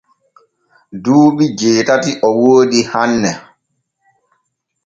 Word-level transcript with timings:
Duuɓi 1.03 1.45
jeetati 1.59 2.11
o 2.27 2.29
woodi 2.41 2.79
hanne. 2.91 3.31